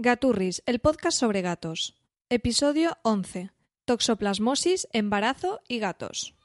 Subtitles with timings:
[0.00, 1.96] Gaturris, el podcast sobre gatos.
[2.28, 3.50] Episodio 11.
[3.84, 6.37] Toxoplasmosis, embarazo y gatos.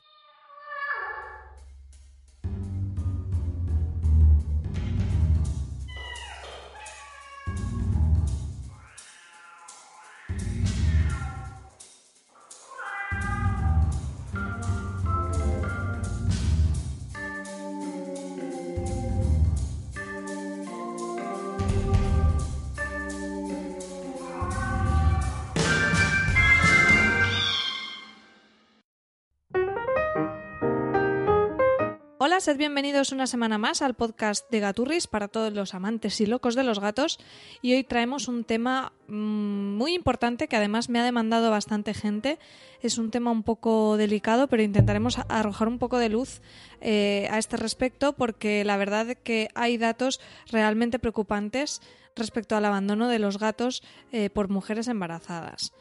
[32.34, 36.26] Hola, sed bienvenidos una semana más al podcast de Gaturris para todos los amantes y
[36.26, 37.20] locos de los gatos.
[37.62, 42.40] Y hoy traemos un tema mm, muy importante que además me ha demandado bastante gente.
[42.82, 46.42] Es un tema un poco delicado, pero intentaremos arrojar un poco de luz
[46.82, 50.20] eh, a este respecto porque la verdad es que hay datos
[50.52, 51.84] realmente preocupantes
[52.16, 55.72] respecto al abandono de los gatos eh, por mujeres embarazadas.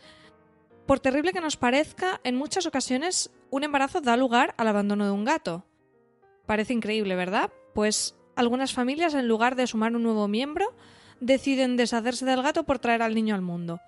[0.84, 5.12] Por terrible que nos parezca, en muchas ocasiones un embarazo da lugar al abandono de
[5.12, 5.64] un gato.
[6.52, 7.50] Parece increíble, ¿verdad?
[7.72, 10.74] Pues algunas familias, en lugar de sumar un nuevo miembro,
[11.18, 13.80] deciden deshacerse del gato por traer al niño al mundo.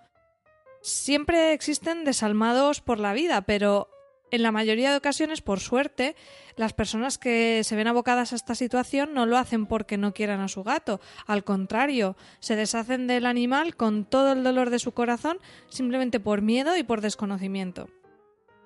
[0.81, 3.91] Siempre existen desalmados por la vida, pero
[4.31, 6.17] en la mayoría de ocasiones, por suerte,
[6.57, 10.41] las personas que se ven abocadas a esta situación no lo hacen porque no quieran
[10.41, 11.03] a su gato.
[11.27, 15.37] Al contrario, se deshacen del animal con todo el dolor de su corazón
[15.69, 17.91] simplemente por miedo y por desconocimiento.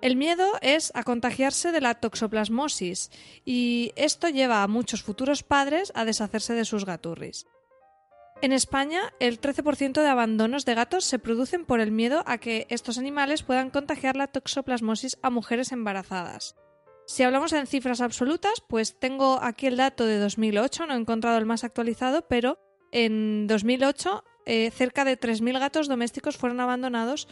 [0.01, 3.11] El miedo es a contagiarse de la toxoplasmosis
[3.45, 7.47] y esto lleva a muchos futuros padres a deshacerse de sus gaturris.
[8.41, 12.69] En España, el 13% de abandonos de gatos se producen por el miedo a que
[12.71, 16.55] estos animales puedan contagiar la toxoplasmosis a mujeres embarazadas.
[17.09, 21.39] Si hablamos en cifras absolutas, pues tengo aquí el dato de 2008, no he encontrado
[21.39, 22.61] el más actualizado, pero
[22.93, 27.27] en 2008 eh, cerca de 3.000 gatos domésticos fueron abandonados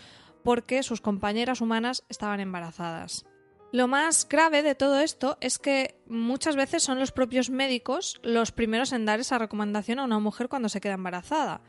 [0.47, 3.27] porque sus compañeras humanas estaban embarazadas.
[3.73, 8.53] Lo más grave de todo esto es que muchas veces son los propios médicos los
[8.53, 11.63] primeros en dar esa recomendación a una mujer cuando se queda embarazada.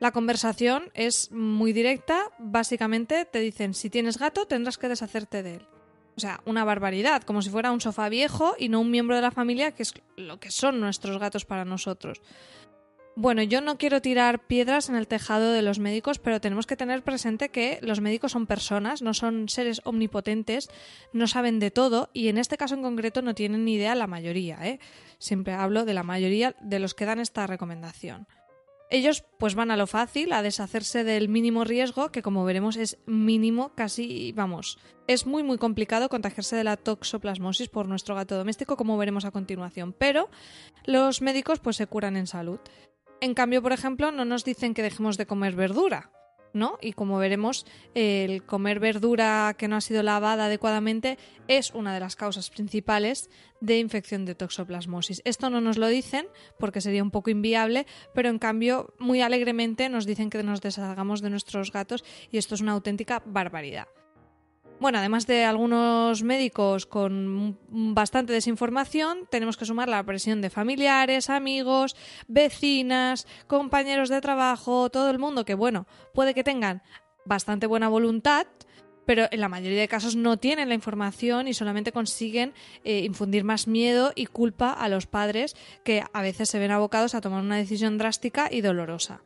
[0.00, 5.54] La conversación es muy directa, básicamente te dicen si tienes gato tendrás que deshacerte de
[5.54, 5.66] él.
[6.16, 9.22] O sea, una barbaridad, como si fuera un sofá viejo y no un miembro de
[9.22, 12.20] la familia que es lo que son nuestros gatos para nosotros.
[13.20, 16.76] Bueno, yo no quiero tirar piedras en el tejado de los médicos, pero tenemos que
[16.76, 20.70] tener presente que los médicos son personas, no son seres omnipotentes,
[21.12, 24.06] no saben de todo y en este caso en concreto no tienen ni idea la
[24.06, 24.64] mayoría.
[24.64, 24.78] ¿eh?
[25.18, 28.28] Siempre hablo de la mayoría de los que dan esta recomendación.
[28.88, 32.98] Ellos pues van a lo fácil, a deshacerse del mínimo riesgo, que como veremos es
[33.04, 38.76] mínimo, casi, vamos, es muy muy complicado contagiarse de la toxoplasmosis por nuestro gato doméstico,
[38.76, 40.30] como veremos a continuación, pero
[40.86, 42.60] los médicos pues se curan en salud.
[43.20, 46.12] En cambio, por ejemplo, no nos dicen que dejemos de comer verdura,
[46.52, 46.78] ¿no?
[46.80, 51.18] Y como veremos, el comer verdura que no ha sido lavada adecuadamente
[51.48, 53.28] es una de las causas principales
[53.60, 55.20] de infección de toxoplasmosis.
[55.24, 56.26] Esto no nos lo dicen
[56.58, 61.20] porque sería un poco inviable, pero en cambio muy alegremente nos dicen que nos deshagamos
[61.20, 63.88] de nuestros gatos y esto es una auténtica barbaridad.
[64.80, 71.30] Bueno, además de algunos médicos con bastante desinformación, tenemos que sumar la presión de familiares,
[71.30, 71.96] amigos,
[72.28, 76.82] vecinas, compañeros de trabajo, todo el mundo que, bueno, puede que tengan
[77.24, 78.46] bastante buena voluntad,
[79.04, 83.42] pero en la mayoría de casos no tienen la información y solamente consiguen eh, infundir
[83.42, 87.42] más miedo y culpa a los padres que a veces se ven abocados a tomar
[87.42, 89.22] una decisión drástica y dolorosa.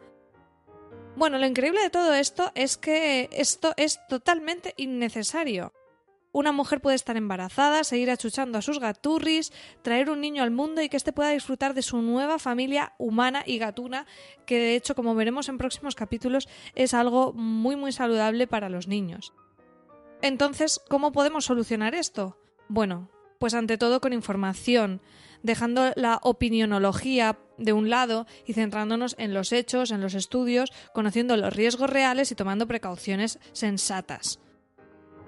[1.16, 5.72] Bueno, lo increíble de todo esto es que esto es totalmente innecesario.
[6.32, 10.80] Una mujer puede estar embarazada, seguir achuchando a sus gaturris, traer un niño al mundo
[10.80, 14.06] y que éste pueda disfrutar de su nueva familia humana y gatuna,
[14.46, 18.88] que de hecho, como veremos en próximos capítulos, es algo muy muy saludable para los
[18.88, 19.34] niños.
[20.22, 22.38] Entonces, ¿cómo podemos solucionar esto?
[22.68, 23.10] Bueno,
[23.42, 25.00] pues ante todo con información,
[25.42, 31.36] dejando la opinionología de un lado y centrándonos en los hechos, en los estudios, conociendo
[31.36, 34.38] los riesgos reales y tomando precauciones sensatas.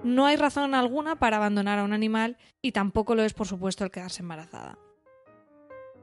[0.05, 3.83] No hay razón alguna para abandonar a un animal y tampoco lo es, por supuesto,
[3.83, 4.79] el quedarse embarazada.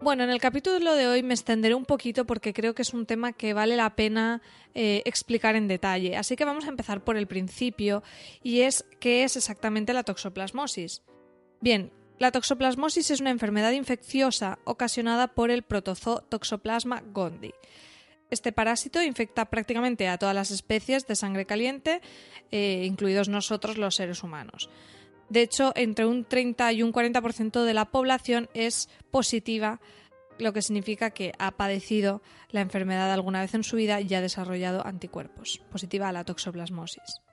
[0.01, 3.05] Bueno, en el capítulo de hoy me extenderé un poquito porque creo que es un
[3.05, 4.41] tema que vale la pena
[4.73, 6.17] eh, explicar en detalle.
[6.17, 8.03] Así que vamos a empezar por el principio
[8.43, 11.03] y es qué es exactamente la toxoplasmosis.
[11.61, 17.55] Bien, la toxoplasmosis es una enfermedad infecciosa ocasionada por el protozoo Toxoplasma gondii.
[18.29, 21.99] Este parásito infecta prácticamente a todas las especies de sangre caliente,
[22.51, 24.69] eh, incluidos nosotros los seres humanos.
[25.29, 29.81] De hecho, entre un 30 y un 40% de la población es positiva,
[30.37, 34.21] lo que significa que ha padecido la enfermedad alguna vez en su vida y ha
[34.21, 37.30] desarrollado anticuerpos, positiva a la toxoplasmosis.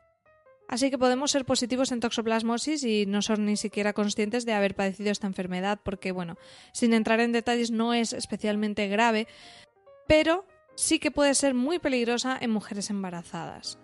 [0.69, 4.75] Así que podemos ser positivos en toxoplasmosis y no ser ni siquiera conscientes de haber
[4.75, 6.37] padecido esta enfermedad, porque, bueno,
[6.73, 9.27] sin entrar en detalles, no es especialmente grave,
[10.07, 13.79] pero sí que puede ser muy peligrosa en mujeres embarazadas.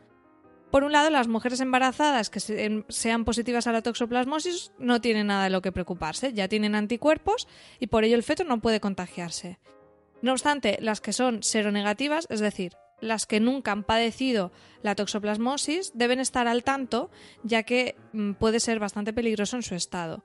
[0.71, 5.45] Por un lado, las mujeres embarazadas que sean positivas a la toxoplasmosis no tienen nada
[5.45, 7.49] de lo que preocuparse, ya tienen anticuerpos
[7.79, 9.59] y por ello el feto no puede contagiarse.
[10.21, 14.53] No obstante, las que son seronegativas, es decir, las que nunca han padecido
[14.83, 17.11] la toxoplasmosis, deben estar al tanto,
[17.43, 20.25] ya que mm, puede ser bastante peligroso en su estado.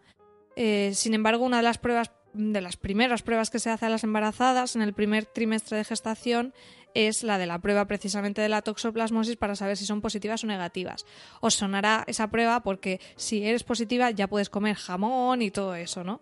[0.55, 3.89] Eh, sin embargo, una de las pruebas de las primeras pruebas que se hace a
[3.89, 6.53] las embarazadas en el primer trimestre de gestación
[6.93, 10.47] es la de la prueba precisamente de la toxoplasmosis para saber si son positivas o
[10.47, 11.05] negativas.
[11.41, 16.03] Os sonará esa prueba porque si eres positiva ya puedes comer jamón y todo eso,
[16.03, 16.21] ¿no?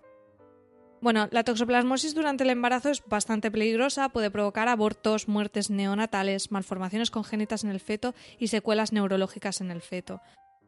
[0.99, 7.11] Bueno, la toxoplasmosis durante el embarazo es bastante peligrosa, puede provocar abortos, muertes neonatales, malformaciones
[7.11, 10.21] congénitas en el feto y secuelas neurológicas en el feto.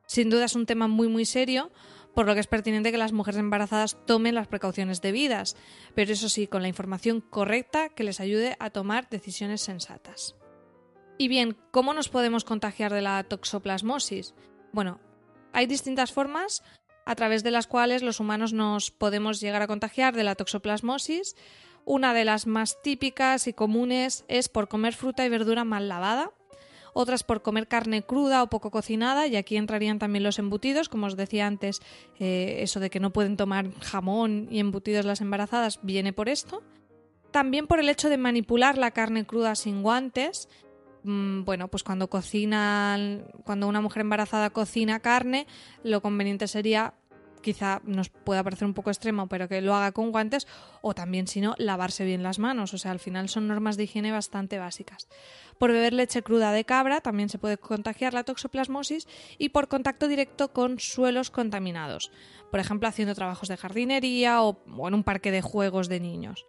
[0.05, 1.71] Sin duda es un tema muy muy serio,
[2.13, 5.55] por lo que es pertinente que las mujeres embarazadas tomen las precauciones debidas,
[5.95, 10.35] pero eso sí, con la información correcta que les ayude a tomar decisiones sensatas.
[11.17, 14.35] Y bien, ¿cómo nos podemos contagiar de la toxoplasmosis?
[14.71, 14.99] Bueno,
[15.53, 16.63] hay distintas formas
[17.09, 21.35] a través de las cuales los humanos nos podemos llegar a contagiar de la toxoplasmosis.
[21.83, 26.31] Una de las más típicas y comunes es por comer fruta y verdura mal lavada,
[26.93, 31.07] otras por comer carne cruda o poco cocinada, y aquí entrarían también los embutidos, como
[31.07, 31.81] os decía antes,
[32.19, 36.61] eh, eso de que no pueden tomar jamón y embutidos las embarazadas viene por esto.
[37.31, 40.47] También por el hecho de manipular la carne cruda sin guantes.
[41.03, 45.47] Mm, bueno, pues cuando cocinan, cuando una mujer embarazada cocina carne,
[45.83, 46.93] lo conveniente sería
[47.41, 50.47] quizá nos pueda parecer un poco extremo, pero que lo haga con guantes
[50.81, 52.73] o también, si no, lavarse bien las manos.
[52.73, 55.07] O sea, al final son normas de higiene bastante básicas.
[55.57, 59.07] Por beber leche cruda de cabra también se puede contagiar la toxoplasmosis
[59.37, 62.11] y por contacto directo con suelos contaminados,
[62.51, 66.45] por ejemplo, haciendo trabajos de jardinería o, en un parque de juegos de niños.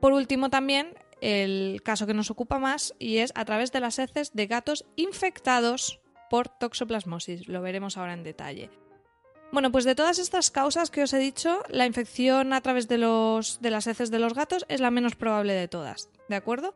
[0.00, 3.98] Por último, también el caso que nos ocupa más y es a través de las
[3.98, 7.48] heces de gatos infectados por toxoplasmosis.
[7.48, 8.70] Lo veremos ahora en detalle.
[9.52, 12.98] Bueno, pues de todas estas causas que os he dicho, la infección a través de,
[12.98, 16.74] las heces de los gatos es la menos probable de todas, ¿de acuerdo?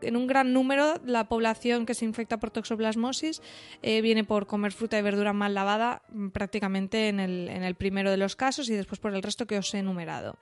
[0.00, 3.42] En un gran número, la población que se infecta por toxoplasmosis
[3.82, 7.74] eh, viene por comer fruta y verdura mal lavada, mm, prácticamente en el, en el
[7.74, 10.36] primero de los casos y después por el resto que os he enumerado.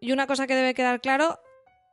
[0.00, 1.38] Y una cosa que debe quedar claro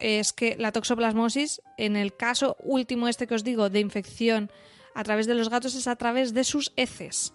[0.02, 4.52] es que la toxoplasmosis, en el caso último este que os digo de infección
[4.94, 7.34] a través de los gatos, es a través de sus heces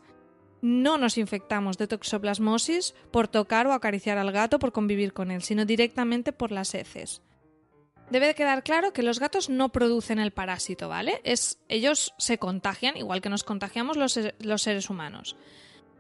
[0.67, 5.43] no nos infectamos de toxoplasmosis por tocar o acariciar al gato por convivir con él,
[5.43, 7.23] sino directamente por las heces.
[8.11, 11.21] Debe quedar claro que los gatos no producen el parásito, ¿vale?
[11.25, 15.37] Es, ellos se contagian igual que nos contagiamos los, los seres humanos.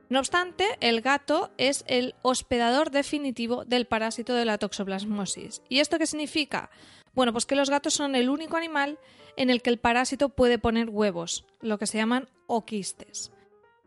[0.08, 5.62] No obstante, el gato es el hospedador definitivo del parásito de la toxoplasmosis.
[5.68, 6.70] ¿Y esto qué significa?
[7.12, 8.98] Bueno, pues que los gatos son el único animal
[9.36, 13.32] en el que el parásito puede poner huevos, lo que se llaman oquistes.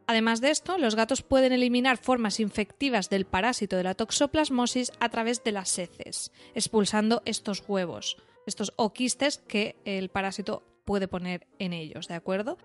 [0.08, 5.10] Además de esto, los gatos pueden eliminar formas infectivas del parásito de la toxoplasmosis a
[5.10, 11.74] través de las heces, expulsando estos huevos, estos oquistes que el parásito puede poner en
[11.74, 12.58] ellos, ¿de acuerdo?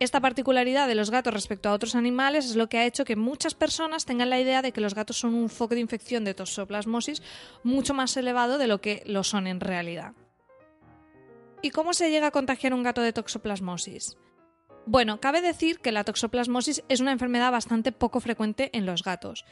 [0.00, 3.16] Esta particularidad de los gatos respecto a otros animales es lo que ha hecho que
[3.16, 6.34] muchas personas tengan la idea de que los gatos son un foco de infección de
[6.34, 7.20] toxoplasmosis
[7.64, 10.12] mucho más elevado de lo que lo son en realidad.
[11.62, 14.16] ¿Y cómo se llega a contagiar un gato de toxoplasmosis?
[14.86, 19.44] Bueno, cabe decir que la toxoplasmosis es una enfermedad bastante poco frecuente en los gatos.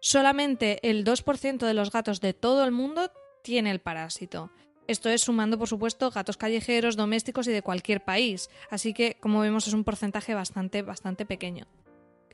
[0.00, 3.10] Solamente el 2% de los gatos de todo el mundo
[3.42, 4.52] tiene el parásito.
[4.88, 8.48] Esto es sumando, por supuesto, gatos callejeros, domésticos y de cualquier país.
[8.70, 11.66] Así que, como vemos, es un porcentaje bastante, bastante pequeño.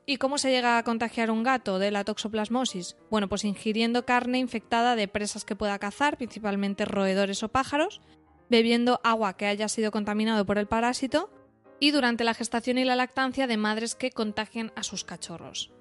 [0.06, 2.96] ¿Y cómo se llega a contagiar un gato de la toxoplasmosis?
[3.11, 8.00] Bueno, pues ingiriendo carne infectada de presas que pueda cazar, principalmente roedores o pájaros,
[8.49, 11.30] bebiendo agua que haya sido contaminado por el parásito
[11.80, 15.74] y durante la gestación y la lactancia de madres que contagian a sus cachorros.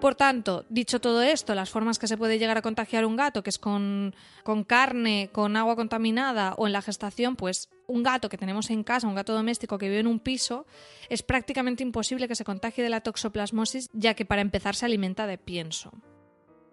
[0.00, 3.42] Por tanto, dicho todo esto, las formas que se puede llegar a contagiar un gato,
[3.42, 4.14] que es con,
[4.44, 8.84] con, carne, con agua contaminada o en la gestación, pues un gato que tenemos en
[8.84, 10.66] casa, un gato doméstico que vive en un piso,
[11.08, 15.26] es prácticamente imposible que se contagie de la toxoplasmosis, ya que para empezar se alimenta
[15.26, 15.90] de pienso.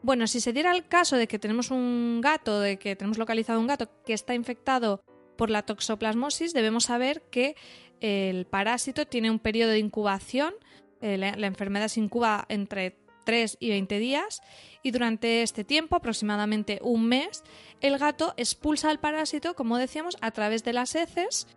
[0.04, 3.60] Bueno, si se diera el caso de que tenemos un gato, de que tenemos localizado
[3.60, 5.02] un gato que está infectado
[5.36, 7.56] por la toxoplasmosis, debemos saber que
[8.02, 10.54] el parásito tiene un periodo de incubación,
[11.02, 14.42] eh, la, la enfermedad se incuba entre 3 y 20 días
[14.82, 17.44] y durante este tiempo, aproximadamente un mes,
[17.82, 21.48] el gato expulsa el parásito, como decíamos, a través de las heces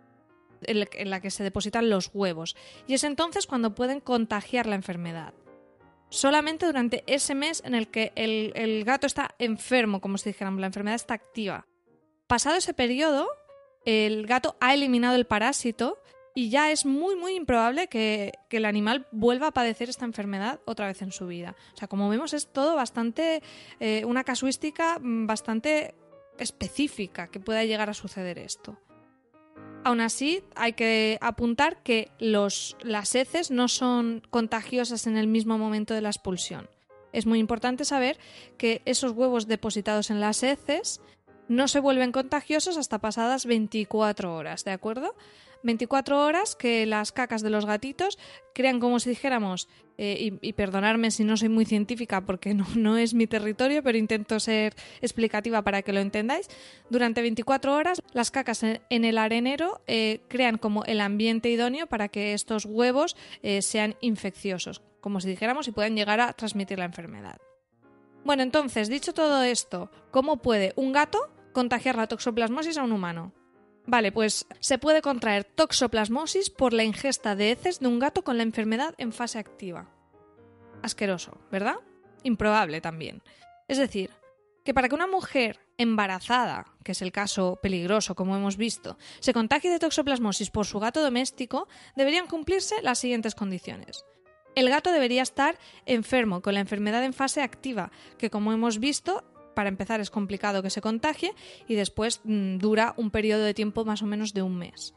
[0.61, 5.33] en la que se depositan los huevos y es entonces cuando pueden contagiar la enfermedad
[6.09, 10.67] solamente durante ese mes en el que el, gato está enfermo, como si dijéramos, la
[10.67, 11.67] enfermedad está activa.
[12.27, 13.27] Pasado ese periodo,
[13.85, 15.97] el gato ha eliminado el parásito
[16.35, 20.87] y ya es muy muy improbable que, el animal vuelva a padecer esta enfermedad otra
[20.87, 21.55] vez en su vida.
[21.73, 23.41] O sea, como vemos es todo bastante,
[23.79, 25.95] eh, una casuística bastante
[26.37, 28.77] específica que pueda llegar a suceder esto.
[29.83, 35.57] Aún así, hay que apuntar que los, las heces no son contagiosas en el mismo
[35.57, 36.69] momento de la expulsión.
[37.13, 38.19] Es muy importante saber
[38.57, 41.01] que esos huevos depositados en las heces
[41.47, 45.15] no se vuelven contagiosos hasta pasadas 24 horas, ¿de acuerdo?
[45.63, 48.17] 24 horas que las cacas de los gatitos
[48.53, 49.67] crean como si dijéramos,
[50.01, 53.97] eh, y, perdonarme si no soy muy científica porque no, no, es mi territorio, pero
[53.97, 56.47] intento ser explicativa para que lo entendáis,
[56.89, 62.07] durante 24 horas las cacas en, el arenero eh, crean como el ambiente idóneo para
[62.07, 66.85] que estos huevos eh, sean infecciosos, como si dijéramos, y puedan llegar a transmitir la
[66.85, 67.37] enfermedad.
[68.23, 71.19] Bueno, entonces, dicho todo esto, ¿cómo puede un gato
[71.51, 73.33] contagiar la toxoplasmosis a un humano?
[73.89, 78.37] Vale, pues se puede contraer toxoplasmosis por la ingesta de heces de un gato con
[78.37, 79.89] la enfermedad en fase activa.
[80.83, 81.77] Asqueroso, ¿verdad?
[82.21, 83.23] Improbable también.
[83.67, 84.11] Es decir,
[84.63, 89.33] que para que una mujer embarazada, que es el caso peligroso como hemos visto, se
[89.33, 94.05] contagie de toxoplasmosis por su gato doméstico, deberían cumplirse las siguientes condiciones.
[94.53, 99.23] El gato debería estar enfermo con la enfermedad en fase activa, que como hemos visto
[99.59, 101.33] para empezar es complicado que se contagie
[101.67, 104.93] y después mm, dura un periodo de tiempo más o menos de un mes.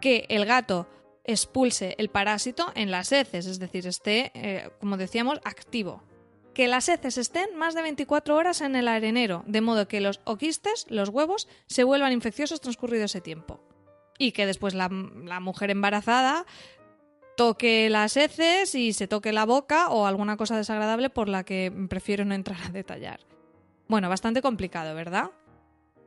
[0.00, 0.86] Que el gato
[1.24, 6.04] expulse el parásito en las heces, es decir, esté, eh, como decíamos, activo.
[6.54, 10.20] Que las heces estén más de 24 horas en el arenero, de modo que los
[10.22, 13.58] oquistes, los huevos, se vuelvan infecciosos transcurrido ese tiempo.
[14.16, 14.88] Y que después la,
[15.24, 16.46] la mujer embarazada
[17.36, 21.72] toque las heces y se toque la boca o alguna cosa desagradable por la que
[21.88, 23.18] prefiero no entrar a detallar.
[23.88, 25.30] Bueno, bastante complicado, ¿verdad?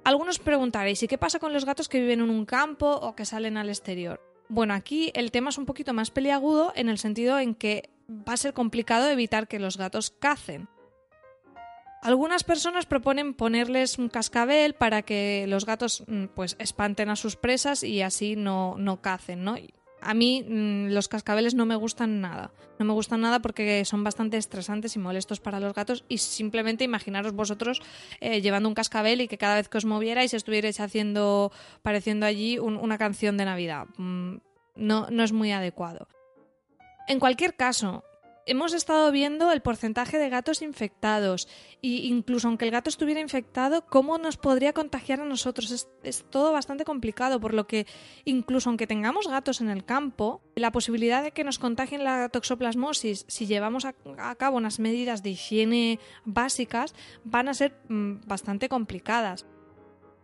[0.03, 3.25] Algunos preguntaréis, ¿y qué pasa con los gatos que viven en un campo o que
[3.25, 4.21] salen al exterior?
[4.47, 8.33] Bueno, aquí el tema es un poquito más peliagudo en el sentido en que va
[8.33, 10.67] a ser complicado evitar que los gatos cacen.
[12.01, 17.35] Algunas personas proponen ponerles un cascabel para que los gatos mm, pues espanten a sus
[17.35, 19.57] presas y así no, no cacen, ¿no?
[20.01, 22.51] A mí mm, los cascabeles no me gustan nada.
[22.77, 26.83] No me gustan nada porque son bastante estresantes y molestos para los gatos y simplemente
[26.83, 27.81] imaginaros vosotros
[28.21, 31.51] eh, llevando un cascabel y que cada vez que os movierais estuvierais haciendo,
[31.81, 33.87] pareciendo allí una canción de Navidad.
[33.97, 34.37] Mm,
[34.75, 36.07] no, no es muy adecuado.
[37.07, 38.03] En cualquier caso,
[38.45, 41.47] hemos estado viendo el porcentaje de gatos infectados
[41.81, 45.87] e incluso aunque el gato estuviera infectado, cómo nos podría contagiar a nosotros.
[46.03, 47.85] Es, todo bastante complicado, por lo que
[48.25, 53.25] incluso aunque tengamos gatos en el campo, la posibilidad de que nos contagien la toxoplasmosis
[53.27, 56.93] si llevamos a, a cabo unas medidas de higiene básicas
[57.23, 59.45] van a ser mm, bastante complicadas.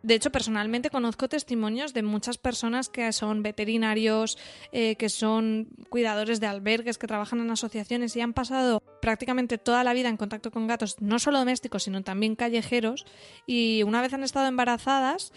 [0.06, 4.38] De hecho, personalmente conozco testimonios de muchas personas que son veterinarios,
[4.72, 9.84] eh, que son cuidadores de albergues, que trabajan en asociaciones y han pasado prácticamente toda
[9.84, 13.04] la vida en contacto con gatos, no solo domésticos, sino también callejeros,
[13.48, 15.34] y una vez han estado embarazadas,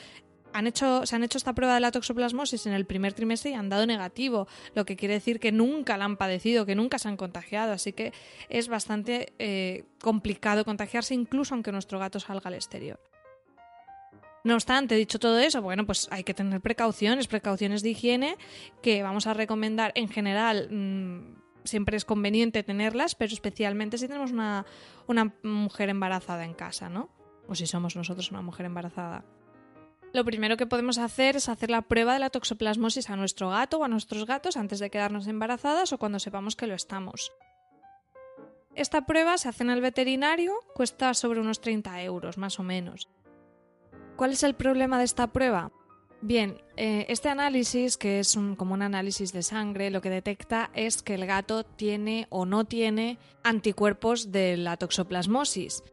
[0.52, 3.54] han hecho, se han hecho esta prueba de la toxoplasmosis en el primer trimestre y
[3.54, 7.08] han dado negativo, lo que quiere decir que nunca la han padecido, que nunca se
[7.08, 8.12] han contagiado, así que
[8.50, 13.00] es bastante eh, complicado contagiarse incluso aunque nuestro gato salga al exterior.
[14.44, 18.36] No obstante, dicho todo eso, bueno, pues hay que tener precauciones, precauciones de higiene
[18.82, 20.68] que vamos a recomendar en general.
[20.70, 24.64] Mm, siempre es conveniente tenerlas, pero especialmente si tenemos una,
[25.06, 27.10] una mujer embarazada en casa, ¿no?
[27.48, 29.24] O si somos nosotros una mujer embarazada.
[30.12, 33.78] Lo primero que podemos hacer es hacer la prueba de la toxoplasmosis a nuestro gato
[33.78, 37.30] o a nuestros gatos antes de quedarnos embarazadas o cuando sepamos que lo estamos.
[38.74, 43.08] Esta prueba se hace en el veterinario, cuesta sobre unos 30 euros más o menos.
[44.18, 45.70] ¿Cuál es el problema de esta prueba?
[46.20, 50.70] Bien, eh, este análisis, que es un, como un análisis de sangre, lo que detecta
[50.74, 55.84] es que el gato tiene o no tiene anticuerpos de la toxoplasmosis.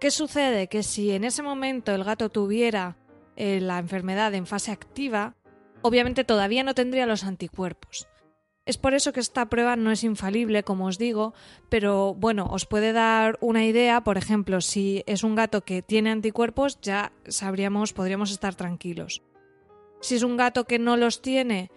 [0.00, 0.66] ¿Qué sucede?
[0.66, 2.96] Que si en ese momento el gato tuviera
[3.36, 5.36] eh, la enfermedad en fase activa,
[5.82, 8.08] obviamente todavía no tendría los anticuerpos.
[8.66, 11.34] Es por eso que esta prueba no es infalible, como os digo,
[11.68, 16.10] pero bueno, os puede dar una idea, por ejemplo, si es un gato que tiene
[16.10, 19.22] anticuerpos, ya sabríamos, podríamos estar tranquilos.
[20.00, 21.70] Si es un gato que no los tiene,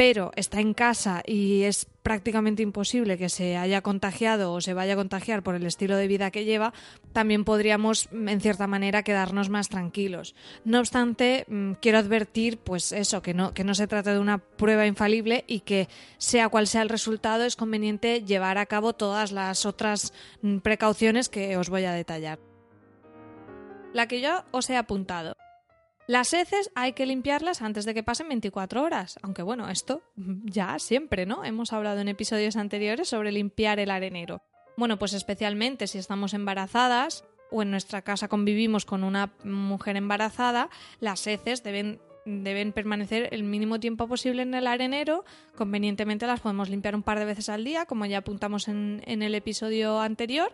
[0.00, 4.94] pero está en casa y es prácticamente imposible que se haya contagiado o se vaya
[4.94, 6.72] a contagiar por el estilo de vida que lleva,
[7.12, 10.34] también podríamos en cierta manera quedarnos más tranquilos.
[10.64, 14.38] No obstante, mm, quiero advertir pues eso, que no, que no se trata de una
[14.38, 19.32] prueba infalible y que sea cual sea el resultado es conveniente llevar a cabo todas
[19.32, 22.38] las otras mm, precauciones que os voy a detallar.
[23.92, 25.34] La que yo os he apuntado.
[26.10, 30.76] Las heces hay que limpiarlas antes de que pasen 24 horas, aunque bueno, esto ya
[30.80, 31.44] siempre, ¿no?
[31.44, 34.42] Hemos hablado en episodios anteriores sobre limpiar el arenero.
[34.76, 40.68] Bueno, pues especialmente si estamos embarazadas o en nuestra casa convivimos con una mujer embarazada,
[40.98, 45.24] las heces deben deben permanecer el mínimo tiempo posible en el arenero.
[45.54, 49.34] Convenientemente las podemos limpiar un par de veces al día, como ya apuntamos en, el
[49.36, 50.52] episodio anterior.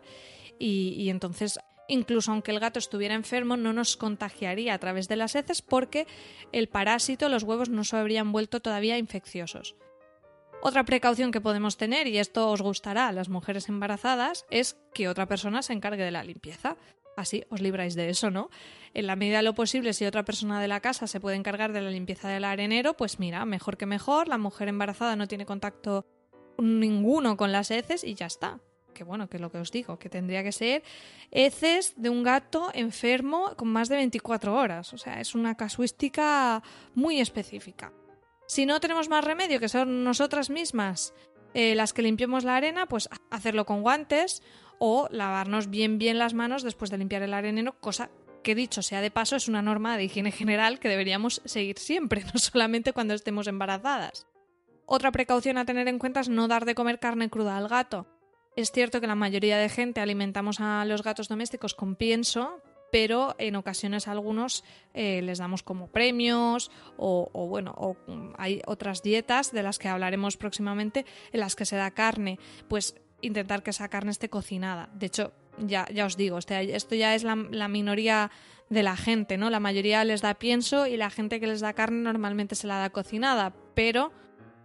[0.59, 5.35] y, entonces Incluso aunque el gato estuviera enfermo, no nos contagiaría a través de las
[5.35, 6.07] heces porque
[6.53, 9.77] el parásito, los huevos, no se habrían vuelto todavía infecciosos.
[10.63, 15.09] Otra precaución que podemos tener, y esto os gustará a las mujeres embarazadas, es que
[15.09, 16.77] otra persona se encargue de la limpieza.
[17.17, 18.51] Así os libráis de eso, ¿no?
[18.93, 21.73] En la medida de lo posible, si otra persona de la casa se puede encargar
[21.73, 25.47] de la limpieza del arenero, pues mira, mejor que mejor, la mujer embarazada no tiene
[25.47, 26.05] contacto
[26.59, 28.61] ninguno con las heces y ya está
[28.97, 30.83] que bueno, que lo que os digo, que tendría que ser
[31.31, 34.95] heces de un gato enfermo con más de 24 horas.
[34.95, 36.63] O sea, es una casuística
[36.95, 37.93] muy específica.
[38.47, 41.13] Si no tenemos más remedio, que son nosotras mismas
[41.53, 44.43] eh, las que limpiemos la arena, pues hacerlo con guantes
[44.79, 48.11] o lavarnos bien bien las manos después de limpiar el arenero, cosa
[48.43, 52.25] que dicho sea de paso es una norma de higiene general que deberíamos seguir siempre,
[52.33, 54.27] no solamente cuando estemos embarazadas.
[54.87, 58.07] Otra precaución a tener en cuenta es no dar de comer carne cruda al gato.
[58.57, 63.35] Es cierto que la mayoría de gente alimentamos a los gatos domésticos con pienso, pero
[63.37, 64.65] en ocasiones algunos
[64.95, 67.97] eh, les damos como premios o, bueno, o
[68.39, 72.95] hay otras dietas de las que hablaremos próximamente en las que se da carne, pues
[73.21, 74.89] intentar que esa carne esté cocinada.
[74.95, 78.31] De hecho, ya, ya os digo, este, esto ya es la, la, minoría
[78.71, 79.51] de la gente, ¿no?
[79.51, 82.79] La mayoría les da pienso y la gente que les da carne normalmente se la
[82.79, 84.13] da cocinada, pero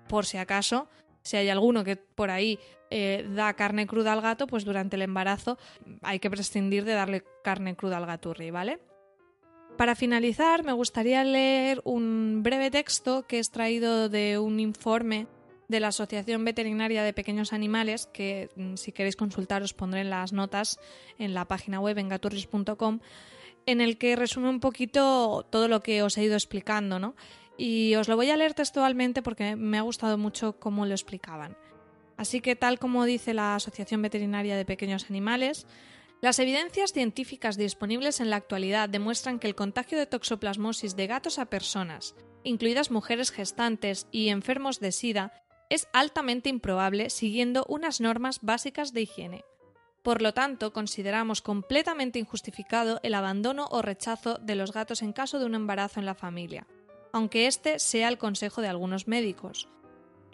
[0.08, 0.88] por si acaso
[1.24, 2.60] si hay alguno que por ahí
[2.92, 5.58] eh, da carne cruda al gato, pues durante el embarazo
[6.02, 8.80] hay que prescindir de darle carne cruda al gaturri, ¿vale?
[9.78, 15.28] Para finalizar, me gustaría leer un breve texto que he extraído de un informe
[15.70, 20.10] de la Asociación Veterinaria de Pequeños Animales, que mm, si queréis consultar os pondré en
[20.10, 20.78] las notas
[21.18, 23.00] en la página web en gaturris.com,
[23.66, 27.16] en el que resume un poquito todo lo que os he ido explicando, ¿no?
[27.58, 31.56] y os lo voy a leer textualmente porque me ha gustado mucho cómo lo explicaban.
[32.22, 35.66] Así que tal como dice la Asociación Veterinaria de Pequeños Animales,
[36.22, 41.40] las evidencias científicas disponibles en la actualidad demuestran que el contagio de toxoplasmosis de gatos
[41.40, 45.34] a personas, incluidas mujeres gestantes y enfermos de SIDA,
[45.72, 49.44] es altamente improbable siguiendo unas normas básicas de higiene.
[50.04, 55.40] Por lo tanto, consideramos completamente injustificado el abandono o rechazo de los gatos en caso
[55.40, 56.68] de un embarazo en la familia
[57.14, 59.68] aunque este sea el consejo de algunos médicos.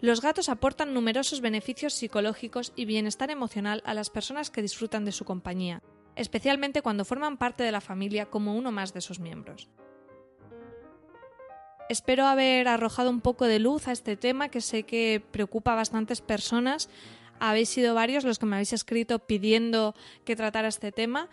[0.00, 5.10] Los gatos aportan numerosos beneficios psicológicos y bienestar emocional a las personas que disfrutan de
[5.10, 5.82] su compañía,
[6.14, 9.68] especialmente cuando forman parte de la familia como uno más de sus miembros.
[11.88, 15.76] Espero haber arrojado un poco de luz a este tema que sé que preocupa a
[15.76, 16.88] bastantes personas.
[17.40, 21.28] Habéis sido varios los que me habéis escrito pidiendo que tratara este tema.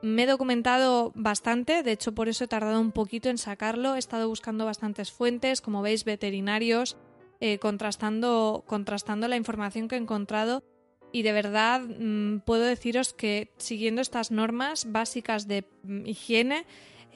[0.00, 3.94] Me he documentado bastante, de hecho por eso he tardado un poquito en sacarlo.
[3.94, 6.96] He estado buscando bastantes fuentes, como veis, veterinarios,
[7.44, 10.62] eh, contrastando, contrastando la información que he encontrado.
[11.10, 16.66] Y de verdad mm, puedo deciros que siguiendo estas normas básicas de mm, higiene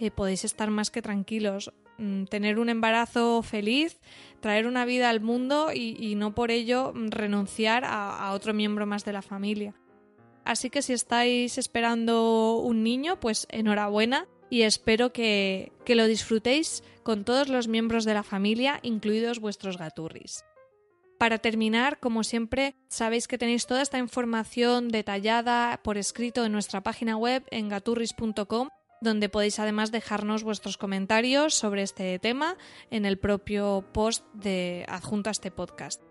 [0.00, 1.72] eh, podéis estar más que tranquilos.
[1.98, 4.00] Mm, tener un embarazo feliz,
[4.40, 9.12] traer una vida al mundo y, no por ello renunciar a otro miembro más de
[9.12, 9.74] la familia.
[10.44, 17.24] Así que si estáis esperando un niño, pues enhorabuena y espero que, lo disfrutéis con
[17.24, 20.44] todos los miembros de la familia, incluidos vuestros gaturris.
[21.18, 26.82] Para terminar, como siempre, sabéis que tenéis toda esta información detallada por escrito en nuestra
[26.82, 28.68] página web en gaturris.com
[29.00, 32.56] donde podéis además dejarnos vuestros comentarios sobre este tema
[32.90, 36.02] en el propio post de adjunto a este podcast.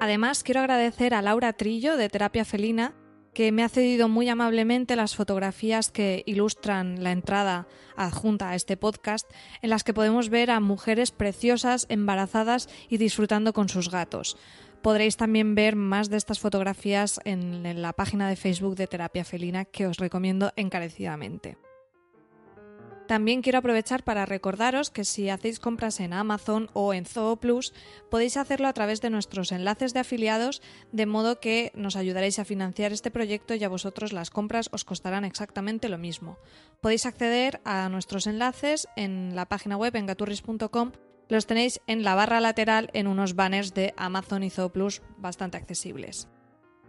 [0.00, 2.94] Además, quiero agradecer a Laura Trillo de Terapia Felina,
[3.34, 7.66] que me ha cedido muy amablemente las fotografías que ilustran la entrada
[7.96, 9.30] adjunta a este podcast,
[9.62, 14.36] en las que podemos ver a mujeres preciosas, embarazadas y disfrutando con sus gatos.
[14.82, 19.64] Podréis también ver más de estas fotografías en la página de Facebook de Terapia Felina,
[19.64, 21.56] que os recomiendo encarecidamente.
[23.12, 27.74] También quiero aprovechar para recordaros que si hacéis compras en Amazon o en Zooplus,
[28.10, 32.46] podéis hacerlo a través de nuestros enlaces de afiliados, de modo que nos ayudaréis a
[32.46, 36.38] financiar este proyecto y a vosotros las compras os costarán exactamente lo mismo.
[36.80, 40.92] Podéis acceder a nuestros enlaces en la página web en gaturris.com.
[41.28, 46.28] Los tenéis en la barra lateral en unos banners de Amazon y Zooplus bastante accesibles.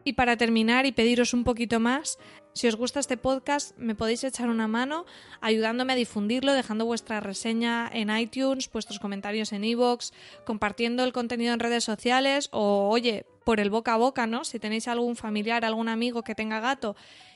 [0.04, 2.18] Y para terminar y pediros un poquito más,
[2.54, 5.06] si os gusta este podcast, me podéis echar una mano
[5.42, 10.12] ayudándome a difundirlo, dejando vuestra reseña en iTunes, vuestros comentarios en iVoox,
[10.46, 14.44] compartiendo el contenido en redes sociales o, oye, por el boca a boca, ¿no?
[14.44, 16.96] Si tenéis algún familiar, algún amigo que tenga gato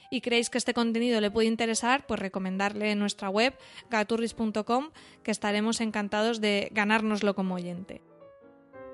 [0.10, 3.54] y creéis que este contenido le puede interesar, pues recomendarle en nuestra web
[3.90, 4.92] gaturris.com,
[5.24, 8.02] que estaremos encantados de ganárnoslo como oyente.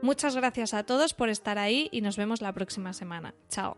[0.04, 3.34] Muchas gracias a todos por estar ahí y nos vemos la próxima semana.
[3.48, 3.78] Chao.